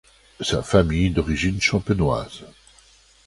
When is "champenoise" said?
1.61-2.43